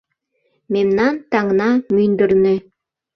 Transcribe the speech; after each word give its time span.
Мемнан 0.73 1.15
таҥна 1.31 1.69
мӱндырнӧ- 1.93 2.55